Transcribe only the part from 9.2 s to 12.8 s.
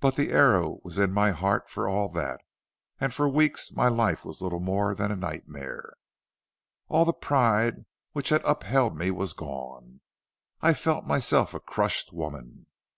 gone. I felt myself a crushed woman.